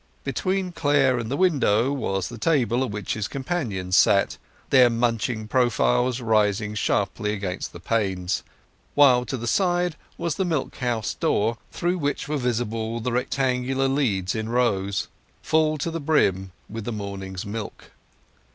[0.23, 4.39] Between Clare and the window was the table at which his companions sat,
[4.71, 8.41] their munching profiles rising sharp against the panes;
[8.95, 13.87] while to the side was the milk house door, through which were visible the rectangular
[13.87, 15.07] leads in rows,
[15.43, 17.91] full to the brim with the morning's milk.